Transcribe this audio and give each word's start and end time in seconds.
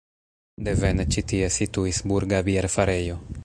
Devene 0.67 1.05
ĉi 1.17 1.23
tie 1.33 1.51
situis 1.59 2.03
burga 2.13 2.41
bierfarejo. 2.51 3.21